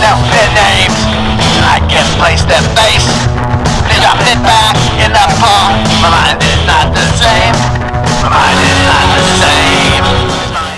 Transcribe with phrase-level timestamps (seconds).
[0.00, 0.96] know their names,
[1.56, 3.06] and I can place their face.
[3.88, 5.76] They dropped it back in the park.
[6.00, 7.56] My mind is not the same.
[8.24, 10.04] My mind is not the same.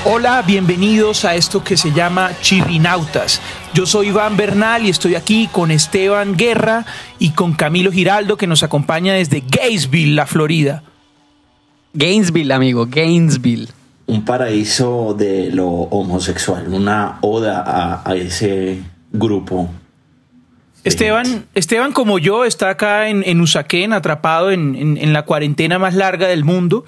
[0.05, 3.41] Hola, bienvenidos a esto que se llama Chirrinautas.
[3.73, 6.85] Yo soy Iván Bernal y estoy aquí con Esteban Guerra
[7.21, 10.83] y con Camilo Giraldo que nos acompaña desde Gainesville, la Florida.
[11.95, 13.69] Gainesville, amigo, Gainesville.
[14.07, 19.71] un paraíso de lo homosexual, una oda a, a ese grupo.
[20.85, 21.47] Esteban.
[21.55, 25.95] Esteban, como yo, está acá en, en Usaquén, atrapado en, en- en la cuarentena más
[25.95, 26.85] larga del mundo.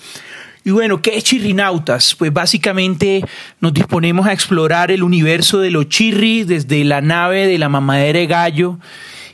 [0.64, 2.14] Y bueno, ¿qué es Chirrinautas?
[2.16, 3.22] Pues básicamente
[3.60, 8.18] nos disponemos a explorar el universo de los chirri desde la nave de la mamadera
[8.18, 8.78] de gallo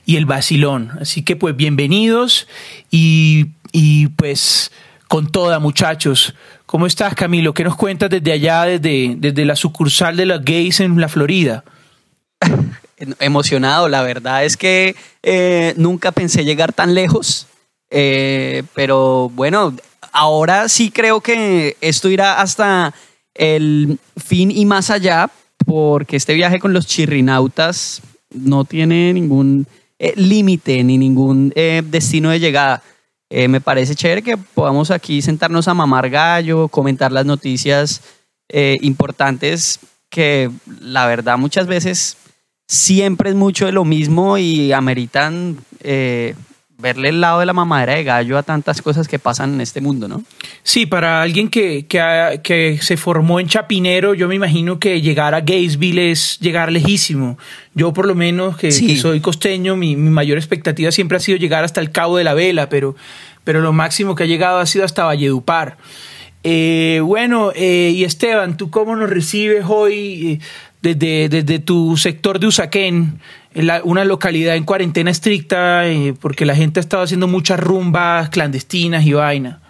[0.05, 0.91] y el vacilón.
[1.01, 2.49] Así que pues bienvenidos
[2.91, 4.73] y, y pues
[5.09, 6.35] con toda, muchachos.
[6.67, 7.55] ¿Cómo estás, Camilo?
[7.55, 11.65] ¿Qué nos cuentas desde allá, desde, desde la sucursal de los gays en la Florida?
[13.19, 17.47] Emocionado, la verdad es que eh, nunca pensé llegar tan lejos,
[17.91, 19.75] eh, pero bueno,
[20.13, 22.95] ahora sí creo que esto irá hasta
[23.35, 25.31] el fin y más allá,
[25.67, 29.67] porque este viaje con los chirrinautas no tiene ningún
[29.99, 31.53] eh, límite ni ningún
[31.85, 32.83] destino de llegada.
[33.33, 38.03] Me parece chévere que podamos aquí sentarnos a mamar gallo, comentar las noticias
[38.81, 42.17] importantes que la verdad muchas veces
[42.71, 46.37] siempre es mucho de lo mismo y ameritan eh,
[46.79, 49.81] verle el lado de la mamadera de gallo a tantas cosas que pasan en este
[49.81, 50.23] mundo, ¿no?
[50.63, 55.41] Sí, para alguien que, que, se formó en Chapinero, yo me imagino que llegar a
[55.41, 57.39] Gainesville es llegar lejísimo.
[57.75, 58.87] Yo por lo menos, que, Sí.
[58.87, 62.25] que soy costeño, mi, mi mayor expectativa siempre ha sido llegar hasta el Cabo de
[62.25, 62.95] la Vela, pero,
[63.43, 65.77] pero lo máximo que ha llegado ha sido hasta Valledupar.
[66.45, 70.41] Eh, bueno, eh, y Esteban, ¿tú cómo nos recibes hoy
[70.83, 73.21] desde, desde tu sector de Usaquén,
[73.85, 79.05] una localidad en cuarentena estricta, eh, porque la gente ha estado haciendo muchas rumbas clandestinas
[79.05, 79.61] y vaina?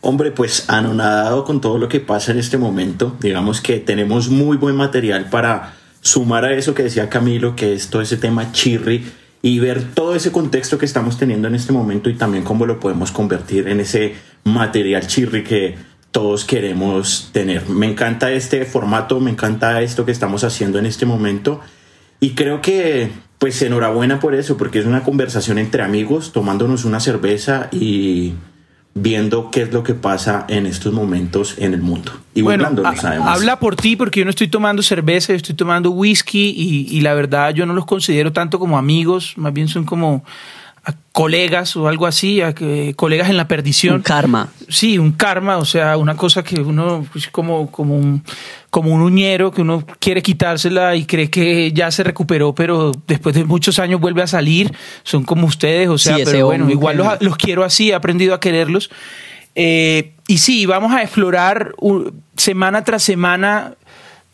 [0.00, 3.16] Hombre, pues anonadado con todo lo que pasa en este momento.
[3.20, 7.90] Digamos que tenemos muy buen material para sumar a eso que decía Camilo, que es
[7.90, 9.04] todo ese tema chirri
[9.42, 12.80] y ver todo ese contexto que estamos teniendo en este momento y también cómo lo
[12.80, 15.76] podemos convertir en ese material chirri que
[16.10, 17.68] todos queremos tener.
[17.68, 21.60] Me encanta este formato, me encanta esto que estamos haciendo en este momento
[22.20, 26.98] y creo que pues enhorabuena por eso, porque es una conversación entre amigos, tomándonos una
[26.98, 28.32] cerveza y
[28.94, 32.10] viendo qué es lo que pasa en estos momentos en el mundo.
[32.34, 33.36] Y Bueno, burlándonos, ha- además.
[33.38, 37.00] habla por ti porque yo no estoy tomando cerveza, yo estoy tomando whisky y, y
[37.02, 40.24] la verdad yo no los considero tanto como amigos, más bien son como
[40.88, 43.96] a colegas o algo así, a que- colegas en la perdición.
[43.96, 44.48] Un karma.
[44.68, 48.22] Sí, un karma, o sea, una cosa que uno, pues, como, como, un,
[48.70, 53.34] como un uñero, que uno quiere quitársela y cree que ya se recuperó, pero después
[53.34, 54.72] de muchos años vuelve a salir.
[55.02, 58.32] Son como ustedes, o sea, Sí, pero bueno, igual los, los quiero así, he aprendido
[58.32, 58.90] a quererlos.
[59.54, 61.74] Eh, y sí, vamos a explorar
[62.36, 63.74] semana tras semana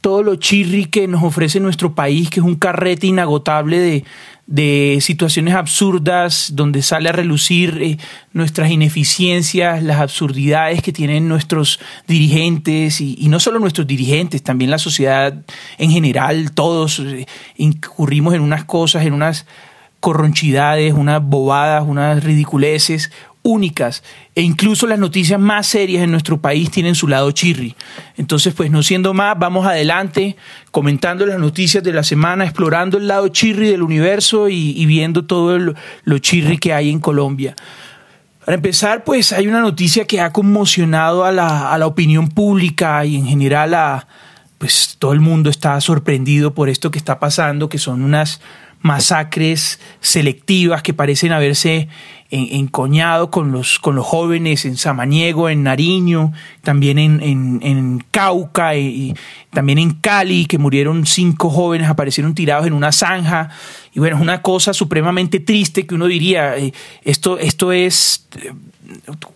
[0.01, 4.05] todo lo chirri que nos ofrece nuestro país, que es un carrete inagotable de,
[4.47, 7.99] de situaciones absurdas, donde sale a relucir eh,
[8.33, 14.79] nuestras ineficiencias, las absurdidades que tienen nuestros dirigentes, y, no solo nuestros dirigentes, también la
[14.79, 15.35] sociedad
[15.79, 19.47] en general, todos eh, incurrimos en unas cosas, en unas
[20.01, 23.11] corronchidades, unas bobadas, unas ridiculeces
[23.45, 24.03] únicas
[24.35, 27.77] e incluso las noticias más serias en nuestro país tienen su lado chirri.
[28.17, 30.37] Entonces, pues no siendo más, vamos adelante
[30.73, 35.59] comentando las noticias de la semana, explorando el lado chirri del universo y, viendo todo
[35.59, 37.55] lo chirri que hay en Colombia.
[38.45, 43.05] Para empezar, pues hay una noticia que ha conmocionado a la, a la opinión pública
[43.05, 44.09] y en general a,
[44.59, 48.41] pues todo el mundo está sorprendido por esto que está pasando, que son unas
[48.81, 51.89] masacres selectivas que parecen haberse
[52.31, 56.33] en- encoñado con los, con los jóvenes en Samaniego, en Nariño,
[56.63, 59.15] también en, en- en Cauca y, y
[59.51, 63.51] también en Cali, que murieron cinco jóvenes, aparecieron tirados en una zanja
[63.95, 66.73] y bueno, es una cosa supremamente triste que uno diría, eh,
[67.05, 68.53] esto, esto es eh,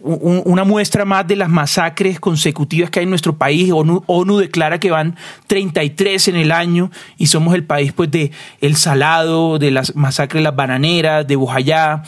[0.00, 3.70] un- una muestra más de las masacres consecutivas que hay en nuestro país.
[3.72, 8.32] ONU, ONU declara que van 33 en el año y somos el país pues de
[8.60, 12.02] El Salado, de las masacres de las bananeras, de Bojayá.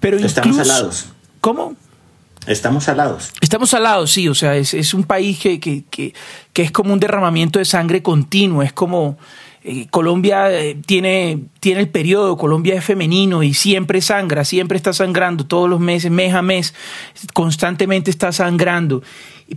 [0.00, 1.06] Pero Estamos incluso- salados.
[1.40, 1.74] ¿Cómo?
[2.46, 3.30] Estamos salados.
[3.40, 6.14] Estamos al lado, sí, o sea, es, es un país que, que- que-
[6.54, 9.18] que es como un derramamiento de sangre continuo, es como
[9.62, 14.94] eh, Colombia eh, tiene, tiene el periodo, Colombia es femenino y siempre sangra, siempre está
[14.94, 16.72] sangrando, todos los meses, mes a mes,
[17.34, 19.02] constantemente está sangrando.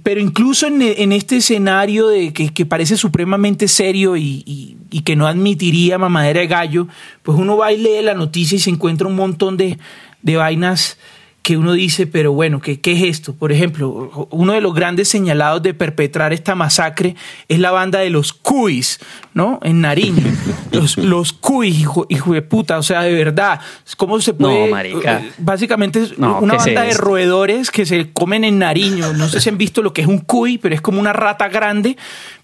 [0.01, 5.01] Pero incluso en, en este escenario de que, que parece supremamente serio y, y- y
[5.01, 6.87] que no admitiría mamadera de gallo,
[7.23, 9.77] pues uno va y lee la noticia y se encuentra un montón de,
[10.23, 10.97] de vainas
[11.43, 13.35] que uno dice, pero bueno, ¿qué, ¿qué es esto?
[13.35, 17.17] Por ejemplo, uno de los grandes señalados de perpetrar esta masacre
[17.49, 18.99] es la banda de los Cuis,
[19.33, 19.59] ¿no?
[19.61, 20.23] En Nariño.
[20.71, 23.59] Los, los Cuis, hijo, hijo de puta, o sea, de verdad.
[23.97, 24.69] ¿Cómo se puede...?
[24.69, 25.19] marica.
[25.19, 29.11] eh, Básicamente es No, una ¿qué es banda de roedores que se comen en Nariño.
[29.11, 31.49] No sé si han visto lo que es un cuy, pero es como una rata
[31.49, 31.97] grande,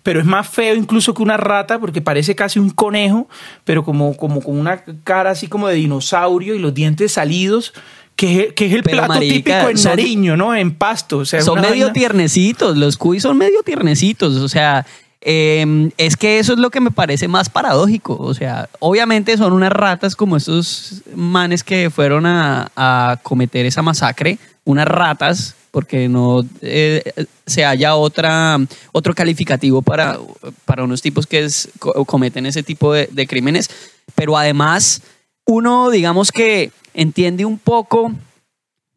[0.03, 3.29] pero es más feo incluso que una rata porque parece casi un conejo,
[3.63, 7.73] pero como, como con una cara así como de dinosaurio y los dientes salidos.
[8.19, 10.53] Que es, que es el Pero, plato marica, típico en son- Nariño, ¿no?
[10.53, 11.19] En Pasto.
[11.19, 14.85] O sea, son medio vaina- tiernecitos, los cuis son medio tiernecitos, o sea,
[15.21, 19.53] eh, es que eso es lo que me parece más paradójico, o sea, obviamente son
[19.53, 26.09] unas ratas como estos manes que fueron a, a cometer esa masacre, unas ratas, porque
[26.09, 27.03] no eh,
[27.45, 28.57] se haya otra,
[28.91, 30.17] otro calificativo para,
[30.65, 33.69] para unos tipos que es- co- cometen ese tipo de, de crímenes,
[34.15, 35.01] pero además
[35.49, 38.13] uno digamos que entiende un poco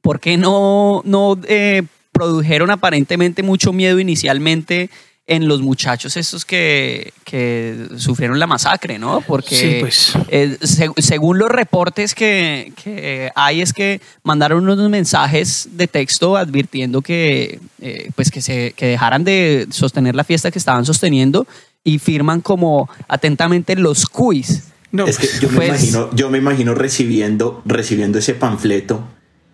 [0.00, 1.82] ¿por qué no, no eh,
[2.12, 4.90] produjeron aparentemente mucho miedo inicialmente
[5.28, 9.20] en los muchachos estos que, que sufrieron la masacre, ¿no?
[9.20, 10.12] Porque Sí, pues.
[10.28, 16.37] eh, se- según los reportes que, que hay es que mandaron unos mensajes de texto
[16.37, 21.46] advirtiendo que, eh, pues que, se, que dejaran de sostener la fiesta que estaban sosteniendo
[21.84, 24.71] y firman como atentamente los cuis.
[24.93, 29.03] No, es que yo me, pues- imagino, yo me imagino recibiendo, recibiendo ese panfleto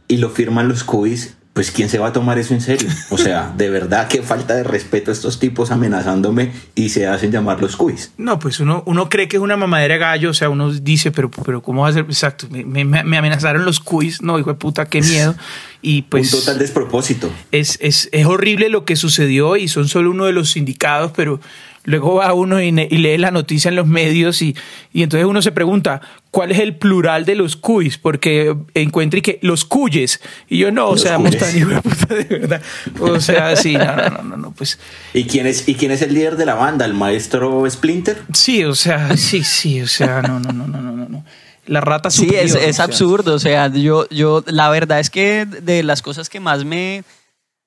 [0.09, 1.35] y lo firman los cubis.
[1.55, 2.89] Pues quién se va a tomar eso en serio.
[3.11, 7.33] O sea, de verdad qué falta de respeto a estos tipos amenazándome y se hacen
[7.33, 8.13] llamar los cubis.
[8.17, 11.11] No, pues uno, uno cree que es una mamadera de gallo, o sea, uno dice,
[11.11, 12.05] pero, pero ¿cómo va a ser?
[12.05, 15.35] Exacto, me, me- me amenazaron los cuis, no, hijo de puta, qué miedo.
[15.83, 17.29] Y pues Un total despropósito.
[17.51, 21.41] es, es, es horrible lo que sucedió y son solo uno de los sindicados, pero
[21.89, 24.55] luego va uno y, ne- y lee la noticia en los medios y,
[24.93, 26.01] y entonces uno se pregunta,
[26.31, 27.99] ¿cuál es el plural de los cuis?
[27.99, 30.21] Porque encuentra y que los cuyes.
[30.49, 31.39] Y yo no, o Los sea, cuyes.
[31.39, 32.63] tan puta, de verdad.
[33.01, 34.79] O sea, sí, no, no, no, no, no, pues
[35.15, 36.85] ¿Y quién, es, ¿Y quién es el líder de la banda?
[36.85, 38.23] ¿El maestro Splinter?
[38.33, 41.09] sí, o sea, sí, sí, o sea, no, no, no, no, no, no.
[41.09, 41.25] no.
[41.67, 42.85] La rata Sí, es, superior, es o sea.
[42.87, 43.35] absurdo.
[43.35, 47.05] O sea, yo, yo, la verdad es que de las cosas que más me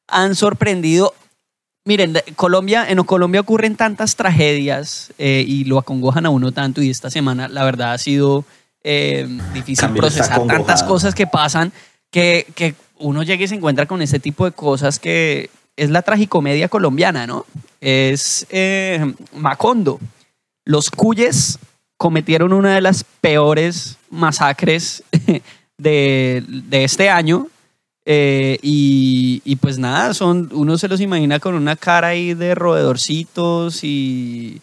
[0.08, 1.14] han sorprendido,
[1.86, 6.90] miren, Colombia, en Colombia ocurren tantas tragedias eh, y lo acongojan a uno tanto y
[6.90, 8.46] esta semana, la verdad, ha sido
[8.84, 11.72] eh, difícil procesar tantas cosas que pasan
[12.12, 16.02] que, que uno llega y se encuentra con este tipo de cosas que es la
[16.02, 17.46] tragicomedia colombiana, ¿no?
[17.80, 20.00] Es eh, Macondo.
[20.66, 21.58] Los cuyes
[21.98, 25.04] cometieron una de las peores masacres
[25.78, 27.48] de, de este año.
[28.06, 32.56] Eh, y, y pues nada, son, uno se los imagina con una cara ahí de
[32.56, 34.62] roedorcitos y,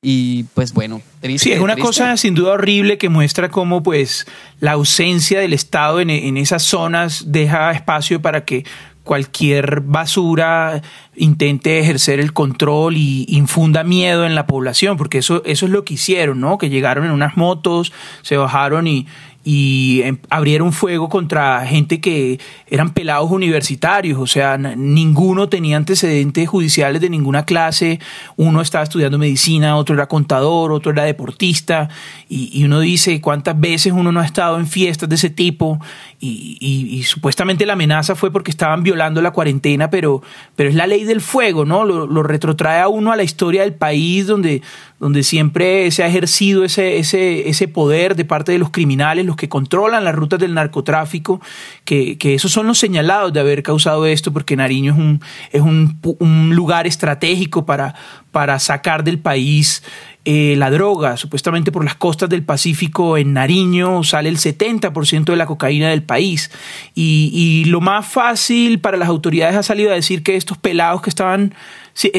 [0.00, 1.48] y pues bueno, triste.
[1.48, 1.86] Sí, es una triste.
[1.86, 4.26] cosa sin duda horrible que muestra cómo pues
[4.60, 8.64] la ausencia del Estado en, en esas zonas deja espacio para que
[9.08, 10.82] cualquier basura
[11.16, 15.82] intente ejercer el control y infunda miedo en la población, porque eso, eso es lo
[15.82, 16.58] que hicieron, ¿no?
[16.58, 17.90] Que llegaron en unas motos,
[18.20, 19.06] se bajaron y,
[19.50, 26.46] y em- abrieron fuego contra gente que eran pelados universitarios, o sea, ninguno tenía antecedentes
[26.46, 27.98] judiciales de ninguna clase,
[28.36, 31.88] uno estaba estudiando medicina, otro era contador, otro era deportista,
[32.28, 35.80] y, y uno dice cuántas veces uno no ha estado en fiestas de ese tipo,
[36.20, 40.20] y, y- y supuestamente la amenaza fue porque estaban violando la cuarentena, pero,
[40.56, 41.84] pero es la ley del fuego, ¿no?
[41.84, 44.60] Lo, retrotrae a uno a la historia del país donde,
[44.98, 49.36] donde siempre se ha ejercido ese, ese, ese poder de parte de los criminales, los
[49.36, 51.40] que controlan las rutas del narcotráfico,
[51.84, 55.20] que, que esos son los señalados de haber causado esto, porque Nariño es un,
[55.52, 57.94] es un, un lugar estratégico para,
[58.32, 59.84] para sacar del país
[60.30, 61.16] eh, la droga.
[61.16, 66.02] Supuestamente por las costas del Pacífico en Nariño sale el 70% de la cocaína del
[66.02, 66.50] país.
[66.94, 71.08] Y, lo más fácil para las autoridades ha salido a decir que estos pelados que
[71.08, 71.54] estaban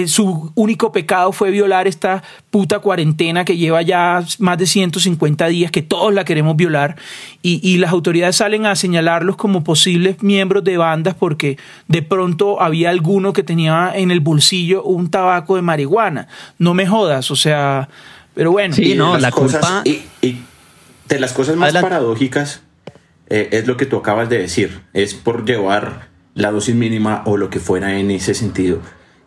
[0.08, 5.72] su único pecado fue violar esta puta cuarentena que lleva ya más de 150 días,
[5.72, 6.98] que todos la queremos violar,
[7.42, 11.58] y, y las autoridades salen a señalarlos como posibles miembros de bandas porque
[11.88, 16.28] de pronto había alguno que tenía en el bolsillo un tabaco de marihuana.
[16.58, 17.88] No me jodas, o sea,
[18.36, 18.76] pero bueno.
[18.76, 20.42] Sí, no, las la cosas- culpa- Y, y
[21.08, 21.90] de las cosas más Adelante.
[21.90, 22.62] paradójicas
[23.30, 24.82] eh, es lo que tú acabas de decir.
[24.94, 28.80] Es por llevar la dosis mínima o lo que fuera en ese sentido.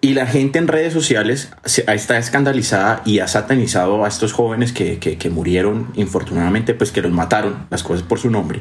[0.04, 4.98] Y la gente en redes sociales está escandalizada y ha satanizado a estos jóvenes que,
[4.98, 8.58] que- murieron, infortunadamente, pues que los mataron, las cosas por su nombre.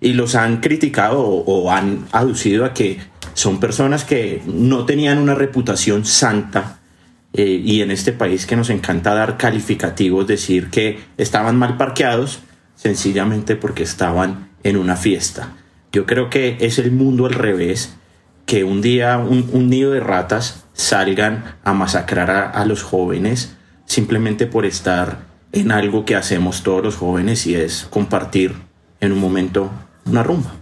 [0.00, 3.00] Y los han criticado o, o han aducido a que
[3.34, 6.78] son personas que no tenían una reputación santa.
[7.32, 12.38] eh, y en este país que nos encanta dar calificativos, decir que estaban mal parqueados,
[12.76, 15.54] sencillamente porque estaban en una fiesta.
[15.92, 17.96] Yo creo que es el mundo al revés,
[18.46, 23.54] que un día un, un nido de ratas salgan a masacrar a, a los jóvenes
[23.86, 28.54] simplemente por estar en algo que hacemos todos los jóvenes y es compartir
[29.00, 29.70] en un momento
[30.04, 30.54] una rumba.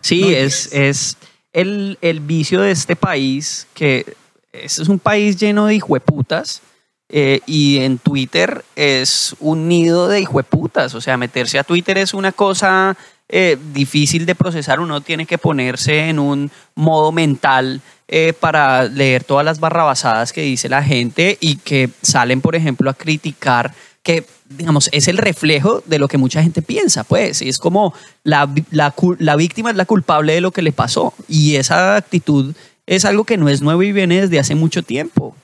[0.00, 1.16] Sí, es, es
[1.52, 4.16] el, el vicio de este país, que
[4.52, 6.62] este es un país lleno de hijueputas,
[7.08, 10.94] eh, y en Twitter es un nido de hijueputas.
[10.94, 12.96] O sea, meterse a Twitter es una cosa
[13.28, 14.80] eh, difícil de procesar.
[14.80, 20.42] Uno tiene que ponerse en un modo mental eh, para leer todas las barrabasadas que
[20.42, 25.82] dice la gente y que salen, por ejemplo, a criticar que, digamos, es el reflejo
[25.86, 27.42] de lo que mucha gente piensa, pues.
[27.42, 27.92] Y es como
[28.22, 31.12] la, la, la víctima es la culpable de lo que le pasó.
[31.26, 32.54] Y esa actitud
[32.86, 35.34] es algo que no es nuevo y viene desde hace mucho tiempo.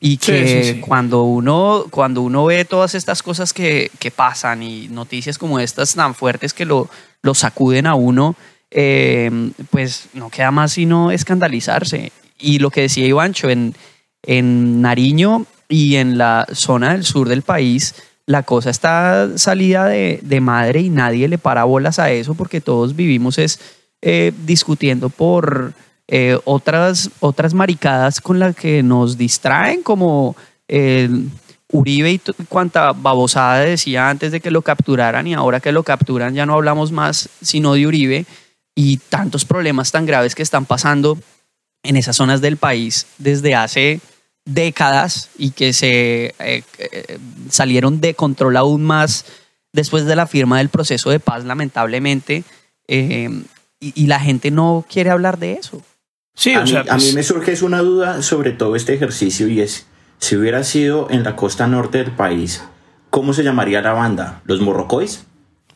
[0.00, 0.80] Y Sí, que sí, sí.
[0.80, 5.94] Cuando, uno, cuando uno ve todas estas cosas que, que pasan y noticias como estas
[5.94, 6.88] tan fuertes que lo,
[7.22, 8.36] lo sacuden a uno,
[8.70, 9.30] eh,
[9.70, 12.12] pues no queda más sino escandalizarse.
[12.38, 13.74] Y lo que decía Ivancho, en,
[14.22, 17.94] en Nariño y en la zona del sur del país,
[18.26, 22.60] la cosa está salida de, de madre y nadie le para bolas a eso porque
[22.60, 23.58] todos vivimos es
[24.02, 25.72] eh, discutiendo por
[26.06, 30.36] eh, otras, otras maricadas con las que nos distraen, como
[31.70, 36.34] Uribe y cuanta babosada decía antes de que lo capturaran y ahora que lo capturan
[36.34, 38.26] ya no hablamos más sino de Uribe
[38.74, 41.18] y tantos problemas tan graves que están pasando
[41.82, 44.00] en esas zonas del país desde hace
[44.44, 47.18] décadas y que se eh, eh,
[47.50, 49.24] salieron de control aún más
[49.72, 52.44] después de la firma del proceso de paz, lamentablemente,
[52.88, 53.28] eh,
[53.78, 55.82] y, y la gente no quiere hablar de eso.
[56.34, 58.94] Sí, a, o mí, a mí pues- me surge es una duda sobre todo este
[58.94, 59.86] ejercicio y es,
[60.18, 62.62] si hubiera sido en la costa norte del país,
[63.10, 64.42] ¿cómo se llamaría la banda?
[64.44, 65.24] ¿Los Morrocois?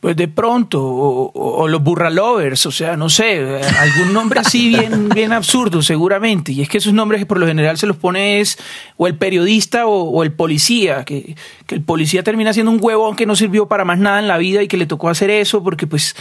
[0.01, 4.69] Pues de pronto, o, o- o los burralovers, o sea, no sé, algún nombre así
[4.77, 6.51] bien, bien absurdo seguramente.
[6.51, 8.59] Y es que esos nombres que por lo general se los pone es
[8.97, 13.15] o el periodista o, o el policía, que, que el policía termina siendo un huevón
[13.15, 15.63] que no sirvió para más nada en la vida y que le tocó hacer eso
[15.63, 16.17] porque pues...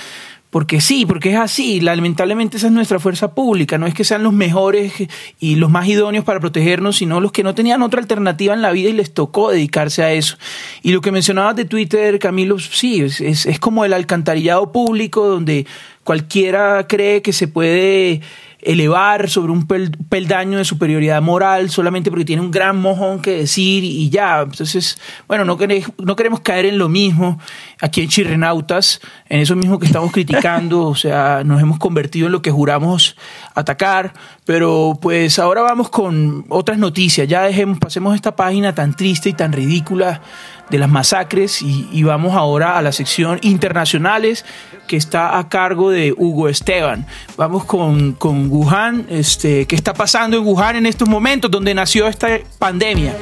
[0.52, 1.80] Porque sí, porque es así.
[1.80, 3.78] Lamentablemente esa es nuestra fuerza pública.
[3.78, 4.92] No es que sean los mejores
[5.40, 8.72] y los más idóneos para protegernos, sino los que no tenían otra alternativa en la
[8.72, 10.38] vida y les tocó dedicarse a eso.
[10.84, 15.26] Y lo que mencionabas de Twitter, Camilo, sí, es, es, es como el alcantarillado público
[15.26, 15.66] donde
[16.04, 18.22] cualquiera cree que se puede
[18.62, 23.38] elevar sobre un pel- peldaño de superioridad moral solamente porque tiene un gran mojón que
[23.38, 24.42] decir y ya.
[24.42, 27.40] Entonces, bueno, no, quere- no queremos caer en lo mismo
[27.82, 32.32] aquí en Chirrenautas, en eso mismo que estamos criticando, o sea, nos hemos convertido en
[32.34, 33.16] lo que juramos
[33.56, 34.14] atacar,
[34.46, 39.34] pero pues ahora vamos con otras noticias, ya dejemos, pasemos esta página tan triste y
[39.34, 40.22] tan ridícula
[40.70, 44.46] de las masacres y, vamos ahora a la sección internacionales
[44.88, 47.06] que está a cargo de Hugo Esteban.
[47.38, 52.08] Vamos con, con Wuhan, este, ¿qué está pasando en Wuhan en estos momentos donde nació
[52.08, 53.16] esta pandemia?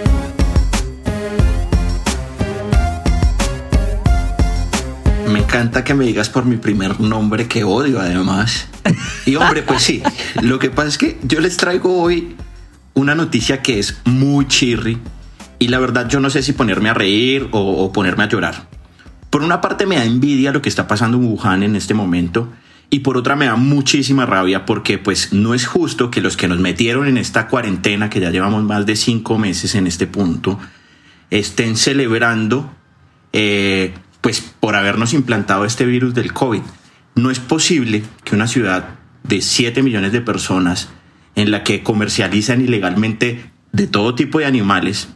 [5.50, 8.68] Encanta que me digas por mi primer nombre que odio además.
[9.26, 10.04] Y hombre, pues sí,
[10.42, 12.36] lo que pasa es que yo les traigo hoy
[12.94, 15.00] una noticia que es muy chirri
[15.58, 18.68] y la verdad yo no sé si ponerme a reír o, ponerme a llorar.
[19.32, 22.54] Por una parte me da envidia lo que está pasando en Wuhan en este momento
[22.92, 26.48] y por otra me da muchísima rabia porque pues no es justo que los que
[26.48, 30.60] nos metieron en esta cuarentena, que ya llevamos más de cinco meses en este punto,
[31.32, 32.72] estén celebrando
[33.34, 36.62] eh, pues por habernos implantado este virus del COVID.
[37.16, 40.90] No es posible que una ciudad de 7 millones de personas
[41.36, 45.10] en la que comercializan ilegalmente de todo tipo de animales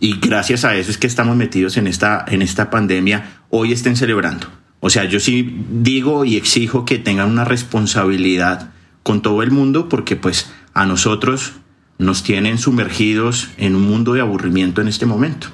[0.00, 3.96] y gracias a eso es que estamos metidos en esta, en esta pandemia, hoy estén
[3.96, 4.46] celebrando.
[4.80, 8.70] O sea, yo sí digo y exijo que tengan una responsabilidad
[9.02, 11.52] con todo el mundo porque pues a nosotros
[11.98, 15.48] nos tienen sumergidos en un mundo de aburrimiento en este momento.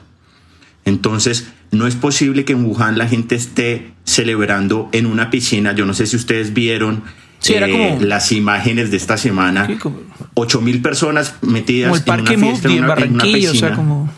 [0.85, 5.73] Entonces, no es posible que en Wuhan la gente esté celebrando en una piscina.
[5.73, 7.03] Yo no sé si ustedes vieron
[7.41, 9.67] Sí, eh, como- las imágenes de esta semana.
[9.67, 10.01] Sí, como-
[10.35, 13.39] Ocho mil personas metidas Como el Parque en una fiesta en una, en una Barranquilla,
[13.51, 13.77] o sea, piscina.
[13.77, 14.11] como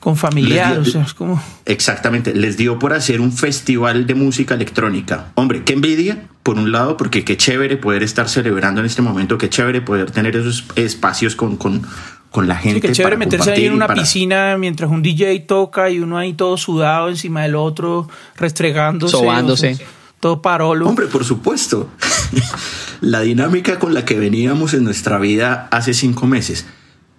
[0.00, 1.42] con familiares, o sea, es como...
[1.66, 5.26] Exactamente, les dio por hacer un festival de música electrónica.
[5.34, 9.36] Hombre, qué envidia, por un lado, porque qué chévere poder estar celebrando en este momento,
[9.36, 11.82] qué chévere poder tener esos espacios con, con,
[12.30, 12.80] con la gente.
[12.80, 16.00] Sí, que chévere para meterse ahí en una para- piscina mientras un DJ toca y
[16.00, 19.16] uno ahí todo sudado encima del otro, restregándose.
[19.16, 19.72] Sobándose.
[19.72, 19.86] o sea,
[20.20, 20.88] todo parolo.
[20.88, 21.88] Hombre, por supuesto.
[23.00, 26.66] la dinámica con la que veníamos en nuestra vida hace cinco meses.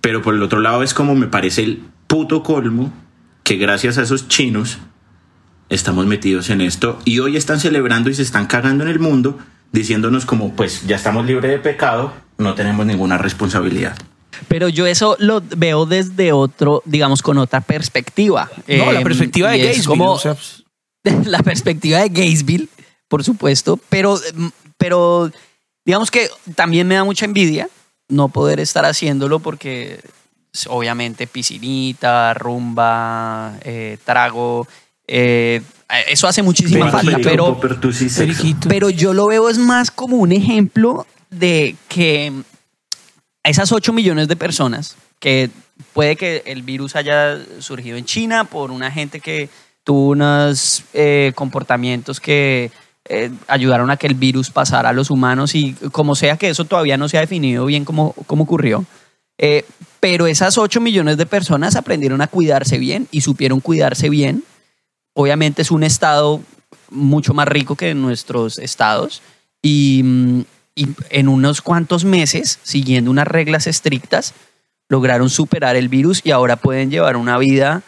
[0.01, 2.91] Pero por el otro lado es como me parece el puto colmo
[3.43, 4.77] que gracias a esos chinos
[5.69, 9.37] estamos metidos en esto y hoy están celebrando y se están cagando en el mundo
[9.71, 13.95] diciéndonos como pues ya estamos libres de pecado, no tenemos ninguna responsabilidad.
[14.47, 18.49] Pero yo eso lo veo desde otro, digamos, con otra perspectiva.
[18.67, 20.63] no, la Eh, perspectiva de Gaysville, como o sea, pues,
[21.27, 22.67] la perspectiva de Gainesville,
[23.07, 24.19] por supuesto, pero,
[24.77, 25.31] pero
[25.85, 27.67] digamos que también me da mucha envidia
[28.07, 29.99] no poder estar haciéndolo porque
[30.51, 34.67] pues, obviamente piscinita, rumba, eh, trago,
[35.07, 35.61] eh,
[36.07, 37.59] eso hace muchísima falta, pero...
[38.67, 42.31] Pero yo lo veo es más como un ejemplo de que
[43.43, 45.49] esas 8 millones de personas, que
[45.93, 49.49] puede que el virus haya surgido en China por una gente que
[49.83, 52.71] tuvo unos eh, comportamientos que
[53.09, 56.65] eh, ayudaron a que el virus pasara a los humanos y como sea que eso
[56.65, 58.85] todavía no se ha definido bien cómo, cómo ocurrió.
[59.37, 59.65] Eh,
[59.99, 64.43] pero esas 8 millones de personas aprendieron a cuidarse bien y supieron cuidarse bien.
[65.13, 66.41] Obviamente es un estado
[66.91, 69.21] mucho más rico que nuestros estados
[69.61, 70.41] y, mm,
[70.75, 74.33] y en unos cuantos meses, siguiendo unas reglas estrictas,
[74.89, 77.81] lograron superar el virus y ahora pueden llevar una vida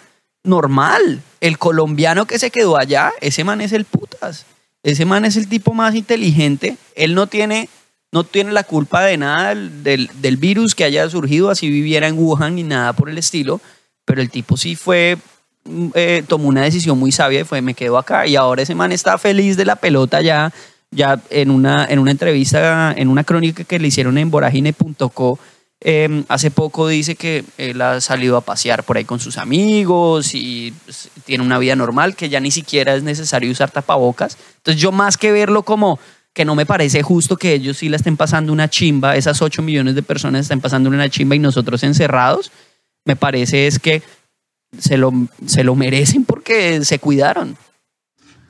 [0.44, 1.22] normal.
[1.42, 4.46] El colombiano que se quedó allá, ese man es el putas.
[4.84, 6.78] Ese man es el tipo más inteligente.
[6.96, 7.70] Él no tiene,
[8.12, 12.18] no tiene la culpa de nada del, del- virus que haya surgido, así viviera en
[12.18, 13.62] Wuhan ni nada por el estilo.
[14.06, 15.18] Pero el tipo sí fue,
[15.64, 18.28] mm, eh, tomó una decisión muy sabia fue, me quedo acá.
[18.28, 20.52] Y ahora ese man está feliz de la pelota ya,
[20.94, 25.40] ya en una, en una entrevista, en una crónica que le hicieron en voragine.co.
[25.82, 30.34] eh, hace poco dice que él ha salido a pasear por ahí con sus amigos
[30.34, 34.38] y pues, tiene una vida normal, que ya ni siquiera es necesario usar tapabocas.
[34.58, 36.00] Entonces yo más que verlo como
[36.34, 39.62] que no me parece justo que ellos sí la estén pasando una chimba, esas 8
[39.62, 42.52] millones de personas estén pasando una chimba y nosotros encerrados,
[43.06, 44.02] me parece es que
[44.80, 45.14] se lo,
[45.46, 47.56] se lo merecen porque se cuidaron.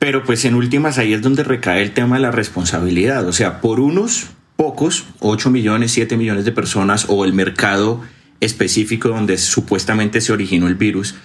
[0.04, 3.26] Pero pues en últimas ahí es donde recae el tema de la responsabilidad.
[3.26, 4.26] O sea, por unos
[4.58, 8.02] pocos, 8 millones, 7 millones de personas o el mercado
[8.42, 11.16] específico donde supuestamente se originó el virus,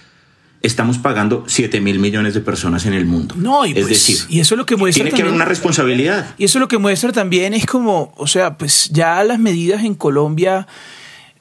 [0.63, 3.35] estamos pagando 7 mil millones de personas en el mundo.
[3.37, 5.43] No, y, es pues, decir, y eso es lo que muestra tiene que haber también-
[5.43, 6.37] una responsabilidad.
[6.39, 9.97] Y eso lo que muestra también es como, o sea, pues ya las medidas en
[9.97, 10.69] Colombia,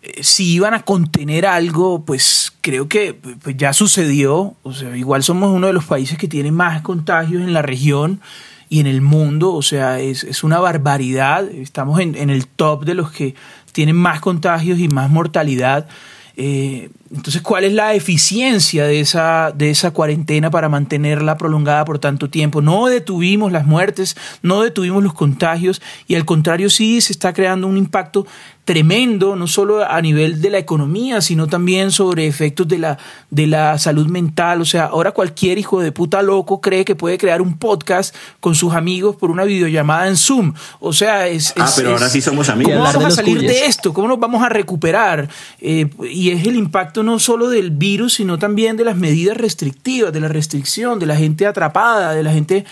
[0.02, 4.56] eh, si iban a contener algo, pues creo que pues, ya sucedió.
[4.62, 8.19] O sea, igual somos uno de los países que tiene más contagios en la región
[8.67, 9.53] y en el mundo.
[9.53, 11.49] O sea, es, es una barbaridad.
[11.49, 13.36] Estamos en, en el top de los que
[13.71, 15.88] tienen más contagios y más mortalidad.
[16.36, 21.99] Eh, entonces, ¿cuál es la eficiencia de esa, de esa cuarentena para mantenerla prolongada por
[21.99, 22.61] tanto tiempo?
[22.61, 27.67] No detuvimos las muertes, no detuvimos los contagios y al contrario sí se está creando
[27.67, 28.25] un impacto
[28.65, 32.97] tremendo, no solo a nivel de la economía, sino también sobre efectos de la,
[33.29, 34.59] de la salud mental.
[34.59, 38.55] O sea, ahora cualquier hijo de puta loco cree que puede crear un podcast con
[38.55, 40.53] sus amigos por una videollamada en Zoom.
[40.81, 41.53] O sea, es...
[41.57, 42.73] Ah, es- pero ahora sí somos amigos.
[42.73, 43.51] ¿Cómo vamos a salir cuyes.
[43.53, 43.93] de esto?
[43.93, 45.29] ¿Cómo nos vamos a recuperar?
[45.61, 50.13] Eh, y es el impacto no solo del virus, sino también de las medidas restrictivas,
[50.13, 52.65] de la restricción, de la gente atrapada, de la gente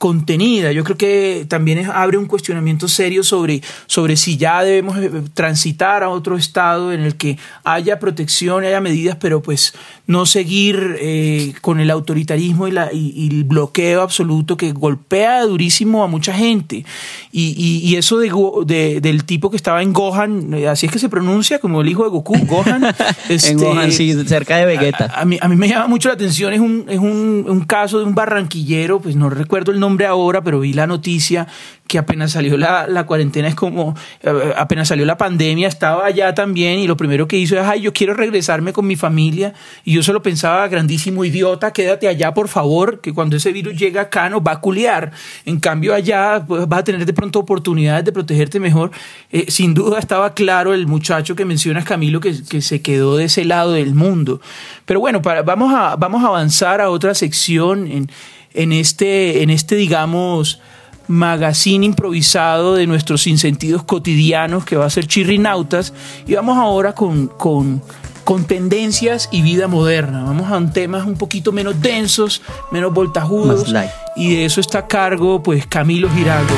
[0.00, 0.72] contenida.
[0.72, 5.10] Yo creo que también es- abre un cuestionamiento serio sobre, sobre si ya debemos eh,
[5.34, 9.74] transitar a otro estado en el que haya protección, haya medidas, pero pues
[10.06, 15.42] no seguir eh, con el autoritarismo y, la, y, y el bloqueo absoluto que golpea
[15.44, 16.86] durísimo a mucha gente.
[17.30, 18.32] Y, y- eso de,
[18.64, 21.88] de- del tipo que estaba en Gohan, eh, así es que se pronuncia como el
[21.90, 22.84] hijo de Goku, Gohan.
[23.28, 25.12] este, en Gohan, sí, cerca de Vegeta.
[25.14, 27.60] a, a mí, a mí me llama mucho la atención, es un, es un, un
[27.66, 31.46] caso de un barranquillero, pues no recuerdo el nombre ahora, pero vi la noticia
[31.90, 36.32] que apenas salió la, la cuarentena, es como, eh, apenas salió la pandemia, estaba allá
[36.36, 39.54] también y lo primero que hizo es, ay, yo quiero regresarme con mi familia.
[39.84, 44.02] Y yo solo pensaba, grandísimo idiota, quédate allá, por favor, que cuando ese virus llega
[44.02, 45.10] acá nos va a culiar.
[45.44, 48.92] En cambio, allá pues, vas a tener de pronto oportunidades de protegerte mejor.
[49.32, 53.24] Eh, sin duda estaba claro el muchacho que mencionas, Camilo, que, que se quedó de
[53.24, 54.40] ese lado del mundo.
[54.84, 58.10] Pero bueno, para, vamos, a, vamos a avanzar a otra sección en,
[58.54, 60.60] en, este, en este, digamos,
[61.08, 65.92] magazine improvisado de nuestros insentidos cotidianos que va a ser Chirrinautas.
[66.26, 67.82] Y vamos ahora con, con,
[68.24, 70.22] con tendencias y vida moderna.
[70.24, 73.72] Vamos a temas un poquito menos densos, menos voltajudos.
[74.16, 76.54] Y de eso está a cargo, pues, Camilo Giraldo.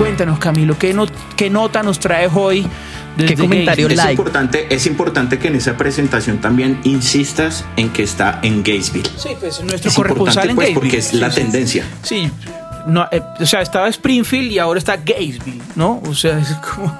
[0.00, 2.66] Cuéntanos, Camilo, ¿qué, not- qué nota nos traes hoy?
[3.16, 3.86] desde ¿Qué comentario?
[3.88, 4.12] Es like?
[4.12, 9.10] importante, es importante que en esa presentación también insistas en que está en Gainesville.
[9.18, 11.40] Sí, pues nuestro Es corresponsal importante, en pues, porque es Sí, la sí.
[11.42, 11.84] tendencia.
[12.02, 12.30] Sí,
[12.86, 16.00] no, eh, o sea, estaba Springfield y ahora está Gainesville, ¿no?
[16.08, 16.98] O sea, es como...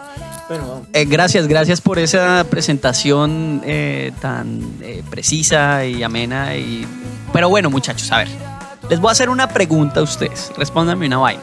[0.49, 6.55] Bueno, Eh, gracias, gracias por esa presentación eh, tan eh, precisa y amena.
[6.57, 6.85] Y...
[7.33, 8.29] Pero bueno, muchachos, a ver.
[8.91, 10.51] Les voy a hacer una pregunta a ustedes.
[10.59, 11.43] Respóndanme una vaina.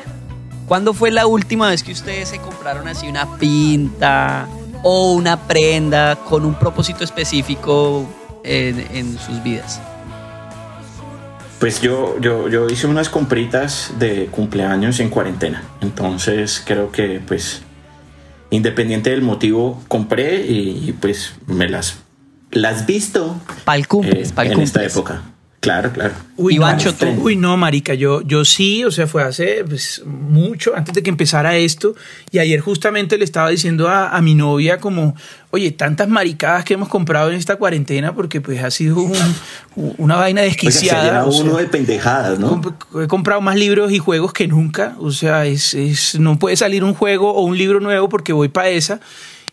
[0.67, 4.49] ¿Cuándo fue la última vez que ustedes se compraron así una pinta
[4.83, 8.05] o una prenda con un propósito específico
[8.43, 9.79] en, en sus vidas?
[11.59, 15.63] Pues yo, yo, yo hice unas compritas de cumpleaños en cuarentena.
[15.79, 17.61] Entonces creo que pues
[18.49, 21.99] independiente del motivo compré y, pues me las
[22.51, 25.21] las visto Para el eh, pa'l en esta época.
[25.59, 26.13] Claro, claro.
[26.37, 27.05] Uy, Ivancho, no, tú.
[27.23, 31.09] Uy, no, marica, yo, yo sí, o sea, fue hace pues, mucho, antes de que
[31.09, 31.95] empezara esto,
[32.31, 35.15] y ayer justamente le estaba diciendo a, a mi novia como,
[35.49, 40.15] oye, tantas maricadas que hemos comprado en esta cuarentena, porque pues ha sido un- una
[40.15, 41.03] vaina Oiga, se desquiciada.
[41.03, 42.61] llenado o sea, uno de pendejadas, ¿no?
[43.03, 44.95] He comprado más libros y juegos que nunca.
[44.99, 48.47] O sea, es, es- no puede salir un juego o un libro nuevo porque voy
[48.49, 48.99] para esa.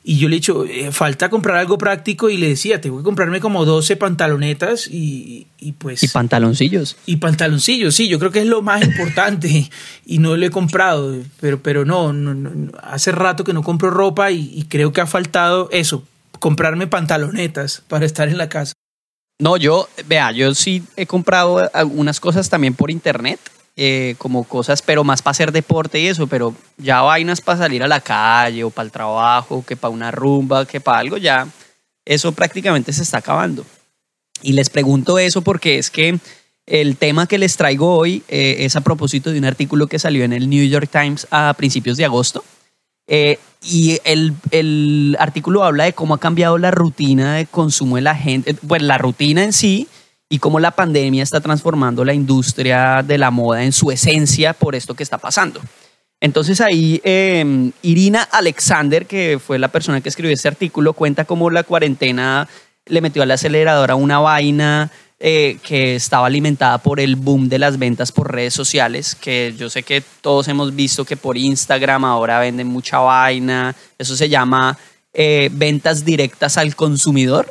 [0.07, 3.03] Y yo le he dicho, eh, falta comprar algo práctico y le decía, tengo que
[3.03, 6.03] comprarme como 12 pantalonetas y, y pues...
[6.03, 6.99] Y pantaloncillos.
[7.07, 9.71] Y pantaloncillos, sí, yo creo que es lo más importante
[10.07, 13.63] y no lo he comprado, pero, pero no, no, no, no, hace rato que no
[13.63, 16.05] compro ropa y, y creo que ha faltado eso,
[16.39, 18.75] comprarme pantalonetas para estar en la casa.
[19.41, 23.41] No, yo, vea, yo sí he comprado algunas cosas también por internet,
[23.77, 27.83] eh, como cosas, pero más para hacer deporte y eso, pero ya vainas para salir
[27.83, 31.49] a la calle o para el trabajo, que para una rumba, que para algo, ya
[32.05, 33.67] eso prácticamente se está acabando.
[34.43, 36.19] Y les pregunto eso porque es que
[36.67, 40.25] el tema que les traigo hoy eh, es a propósito de un artículo que salió
[40.25, 42.45] en el New York Times a principios de agosto.
[43.07, 48.03] Eh, y el, el artículo habla de cómo ha cambiado la rutina de consumo de
[48.03, 49.89] la gente, bueno, la rutina en sí
[50.29, 54.75] y cómo la pandemia está transformando la industria de la moda en su esencia por
[54.75, 55.61] esto que está pasando.
[56.21, 61.51] Entonces ahí eh, Irina Alexander, que fue la persona que escribió este artículo, cuenta cómo
[61.51, 62.49] la cuarentena
[62.87, 67.59] le metió al acelerador a una vaina eh, que estaba alimentada por el boom de
[67.59, 72.05] las ventas por redes sociales, que yo sé que todos hemos visto que por Instagram
[72.05, 74.77] ahora venden mucha vaina, eso se llama
[75.13, 77.51] eh, ventas directas al consumidor.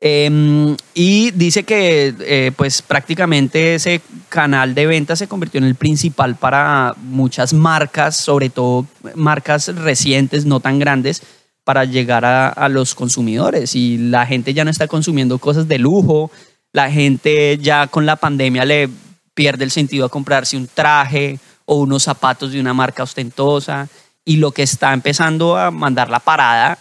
[0.00, 5.74] Eh, y dice que eh, pues prácticamente ese canal de ventas se convirtió en el
[5.74, 11.22] principal para muchas marcas, sobre todo marcas recientes, no tan grandes,
[11.64, 13.74] para llegar a, a los consumidores.
[13.74, 16.30] Y la gente ya no está consumiendo cosas de lujo,
[16.72, 18.90] la gente ya con la pandemia le
[19.34, 23.88] pierde el sentido a comprarse un traje o unos zapatos de una marca ostentosa.
[24.24, 26.78] Y lo que está empezando a mandar la parada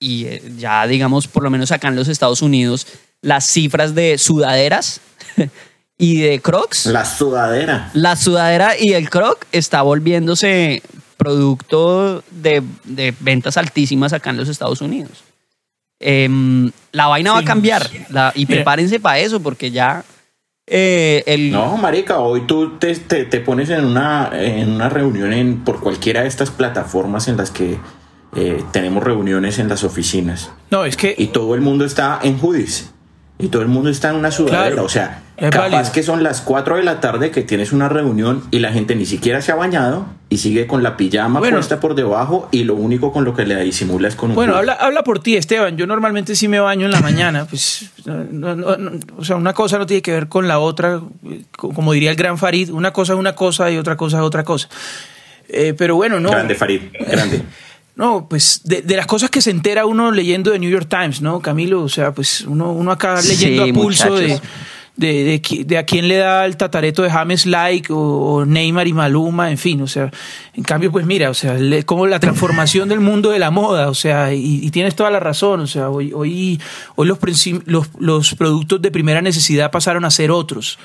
[0.00, 2.86] y eh, ya digamos, por lo menos acá en los Estados Unidos,
[3.22, 5.00] las cifras de sudaderas
[5.98, 7.90] y de crocs, la, La sudadera.
[8.16, 10.82] sudadera y el croc está volviéndose
[11.18, 15.22] producto de, de ventas altísimas acá en los Estados Unidos.
[16.00, 20.02] Em, la vaina va a Sí, cambiar la- y prepárense para eso porque ya
[20.66, 21.50] eh, el...
[21.50, 25.80] No, marica, hoy tú te, te- te pones en una, en una reunión en, por
[25.80, 27.76] cualquiera de estas plataformas en las que
[28.36, 31.14] eh, tenemos reuniones en las oficinas No, es que...
[31.18, 32.90] y todo el mundo está en hoodies
[33.38, 34.66] y todo el mundo está en una sudadera.
[34.66, 35.92] Claro, o sea, capaz válido.
[35.94, 39.06] que son las 4 de la tarde que tienes una reunión y la gente ni
[39.06, 41.56] siquiera se ha bañado y sigue con la pijama Bueno.
[41.56, 44.54] puesta por debajo y lo único con lo que le disimula es con un Bueno,
[44.56, 45.78] habla, habla por ti, Esteban.
[45.78, 47.46] Yo normalmente sí me baño en la mañana.
[47.46, 51.00] Pues, no- no- no- o sea, una cosa no tiene que ver con la otra.
[51.26, 54.18] eh, co- Como diría el gran Farid, una cosa es una cosa y otra cosa
[54.18, 54.68] es otra cosa.
[55.48, 56.28] Eh, pero bueno, no.
[56.30, 57.40] Grande, Farid, grande.
[58.00, 61.20] No, pues de, de las cosas que se entera uno leyendo de New York Times,
[61.20, 61.82] ¿no, Camilo?
[61.82, 64.40] O sea, pues uno, uno acá leyendo Sí, a pulso de,
[64.96, 68.94] de, de, a quién le da el tatareto de James Like o, o Neymar y
[68.94, 70.10] Maluma, en fin, o sea,
[70.54, 73.88] en cambio, pues mira, o sea, le- como la transformación del mundo de la moda,
[73.90, 76.58] o sea, y, y tienes toda la razón, o sea, hoy, hoy,
[76.96, 77.18] hoy los,
[77.66, 80.78] los, los productos de primera necesidad pasaron a ser otros.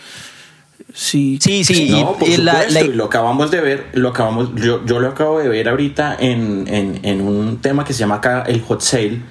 [0.93, 3.87] Sí, Sí, sí, No, y- por y, la- supuesto, la- y lo acabamos de ver,
[3.93, 7.93] lo acabamos, yo, yo lo acabo de ver ahorita en, en, en un tema que
[7.93, 9.21] se llama acá el hot sale,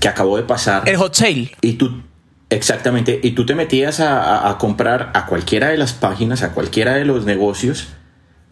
[0.00, 0.88] que acabó de pasar.
[0.88, 1.52] el hot sale.
[1.62, 2.02] Y tú,
[2.50, 6.52] exactamente, y tú te metías a, a- a comprar a cualquiera de las páginas, a
[6.52, 7.88] cualquiera de los negocios,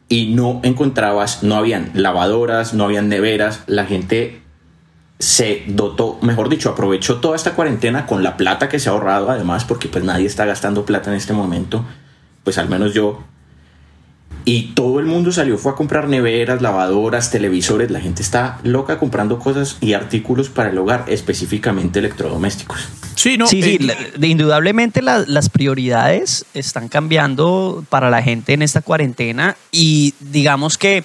[0.09, 4.41] y no encontrabas, no habían lavadoras, no habían neveras, la gente
[5.19, 9.31] se dotó, mejor dicho, aprovechó toda esta cuarentena con la plata que se ha ahorrado,
[9.31, 11.85] además, porque pues nadie está gastando plata en este momento,
[12.45, 13.23] pues al menos yo.
[14.45, 17.91] Y todo el mundo salió, fue a comprar neveras, lavadoras, televisores.
[17.93, 22.89] La gente está loca comprando cosas y artículos para el hogar, específicamente electrodomésticos.
[23.15, 28.21] Sí, no, sí, sí, eh, la- de- indudablemente la- las prioridades están cambiando para la
[28.23, 31.05] gente en esta cuarentena y digamos que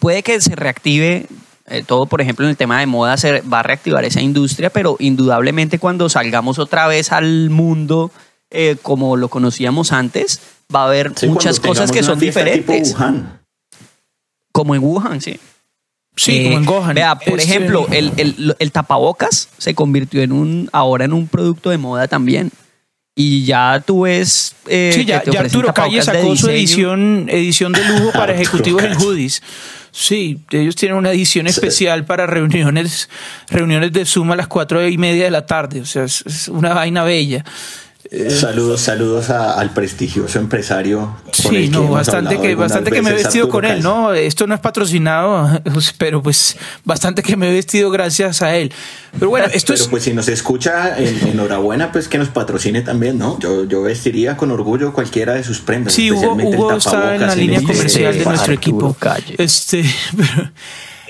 [0.00, 1.26] puede que se reactive
[1.68, 4.68] eh, todo, por ejemplo, en el tema de moda se va a reactivar esa industria,
[4.70, 8.10] pero indudablemente cuando salgamos otra vez al mundo
[8.50, 10.40] eh, como lo conocíamos antes,
[10.74, 13.40] va a haber Sí, muchas cosas que son diferentes, Tipo Wuhan.
[14.52, 15.38] como en Wuhan, sí.
[16.16, 16.94] sí, Eh, como en Gohan.
[16.94, 21.26] Vea, por Este, ejemplo, el, el- el tapabocas se convirtió en un, ahora en un
[21.28, 22.50] producto de moda también.
[23.14, 24.54] Y ya tú ves.
[24.68, 28.94] eh, Sí, ya, ya Arturo Calle sacó su edición, edición de lujo para ejecutivos en
[28.94, 29.42] hoodies.
[29.90, 33.10] Sí, ellos tienen una edición especial para reuniones,
[33.48, 35.82] reuniones de Zoom a las cuatro y media de la tarde.
[35.82, 37.44] O sea, es, es una vaina bella.
[38.28, 41.16] Saludos, saludos a- al prestigioso empresario.
[41.32, 43.82] Sí, no, bastante que, bastante que me he vestido Arturo con él, Calle.
[43.82, 44.12] ¿no?
[44.12, 45.48] Esto no es patrocinado,
[45.98, 48.70] pero pues bastante que me he vestido gracias a él.
[49.18, 49.88] Pero bueno, esto Pero es...
[49.88, 53.38] pues si nos escucha, en- enhorabuena, pues que nos patrocine también, ¿no?
[53.38, 55.94] Yo, yo vestiría con orgullo cualquiera de sus prendas.
[55.94, 58.94] Sí, Hugo, especialmente el Hugo está en la línea comercial de Arturo nuestro equipo.
[58.98, 59.36] Calle.
[59.38, 59.84] Este,
[60.16, 60.50] pero-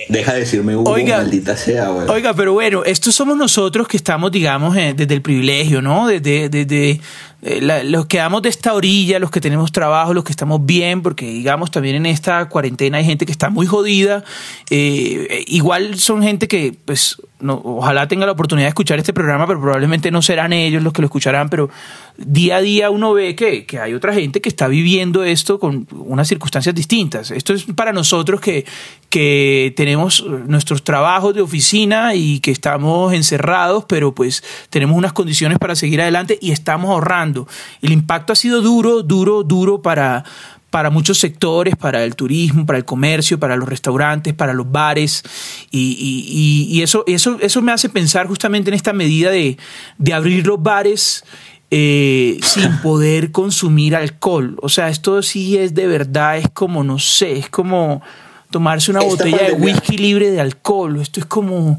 [0.09, 1.19] Deja de decirme Hugo, Oiga.
[1.19, 2.09] maldita sea, güey.
[2.09, 6.07] Oiga, pero bueno, estos somos nosotros que estamos, digamos, eh, desde el privilegio, ¿no?
[6.07, 7.01] Desde, desde
[7.43, 10.65] eh, la- los que damos de esta orilla, los que tenemos trabajo, los que estamos
[10.65, 14.23] bien, porque digamos también en esta cuarentena hay gente que está muy jodida.
[14.71, 19.61] Eh, igual son gente que, pues, ojalá tenga la oportunidad de escuchar este programa, pero
[19.61, 21.69] probablemente no serán ellos los que lo escucharán, pero
[22.17, 25.89] día a día uno ve que, que hay otra gente que está viviendo esto con
[25.91, 27.33] unas circunstancias distintas.
[27.33, 28.65] Esto es para nosotros que,
[29.09, 35.59] que tenemos nuestros trabajos de oficina y que estamos encerrados, pero pues tenemos unas condiciones
[35.59, 37.32] para seguir adelante y estamos ahorrando.
[37.81, 40.25] El impacto ha sido duro, duro, duro para,
[40.71, 45.23] para muchos sectores, para el turismo, para el comercio, para los restaurantes, para los bares.
[45.71, 46.27] Y, y-
[46.73, 49.59] y- y eso, eso, eso me hace pensar justamente en esta medida de,
[49.99, 51.25] de abrir los bares
[51.71, 54.57] eh, sin poder consumir alcohol.
[54.63, 58.03] O sea, esto sí es de verdad, es como, no sé, es como
[58.51, 61.01] tomarse una Esta botella de whisky libre de alcohol.
[61.01, 61.79] Esto es como...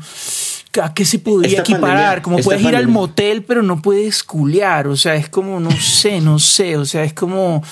[0.81, 2.17] ¿A qué se podría equiparar?
[2.17, 4.87] pandemia- como puedes ir al motel, pero no puedes culiar.
[4.87, 6.77] O sea, es como, no sé, no sé.
[6.77, 7.63] O sea, es como,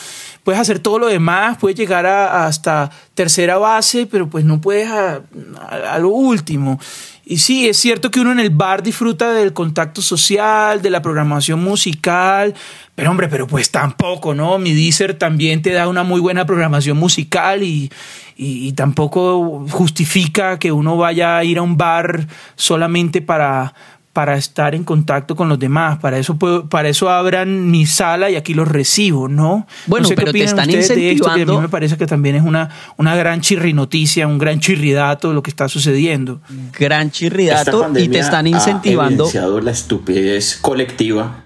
[0.43, 4.87] puedes hacer todo lo demás, puedes llegar a, hasta tercera base, pero pues no puedes
[4.89, 5.21] a,
[5.59, 6.79] a- a lo último.
[7.23, 11.01] Y sí, es cierto que uno en el bar disfruta del contacto social, de la
[11.01, 12.53] programación musical,
[13.01, 14.59] pero hombre, pero pues tampoco, ¿no?
[14.59, 17.91] Mi Deezer también te da una muy buena programación musical y,
[18.37, 23.73] y- y tampoco justifica que uno vaya a ir a un bar solamente para,
[24.13, 25.97] para estar en contacto con los demás.
[25.97, 29.65] Para eso, puedo- para eso abran mi sala y aquí los recibo, ¿no?
[29.87, 31.61] Bueno, no sé qué pero te opinan están ustedes de esto, que a mí incentivando-
[31.63, 35.49] me parece que también es una, una gran chirri noticia, un gran chirridato lo que
[35.49, 36.39] está sucediendo.
[36.77, 39.23] Gran chirridato y te están Ha incentivando.
[39.23, 41.45] evidenciado la estupidez colectiva.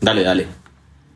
[0.00, 0.46] Dale, dale.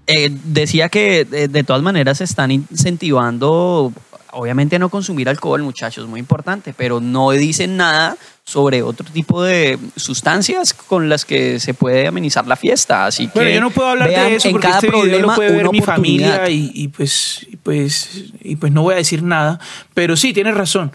[0.06, 3.92] Eh, decía que eh, de todas maneras se están incentivando,
[4.32, 9.42] obviamente a no consumir alcohol, muchachos, muy importante, pero no dicen nada sobre otro tipo
[9.44, 13.06] de sustancias con las que se puede amenizar la fiesta.
[13.06, 15.00] Así que Bueno, yo no puedo hablar vean de eso en porque cada este video
[15.02, 16.36] problema lo puede ver mi oportunidad.
[16.38, 19.60] familia y, y pues, y pues, y pues no voy a decir nada.
[19.94, 20.90] Pero sí, tienes razón.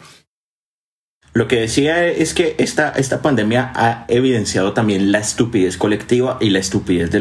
[1.35, 6.49] Lo que decía es que esta, esta pandemia ha evidenciado también la estupidez colectiva y
[6.49, 7.19] la estupidez de,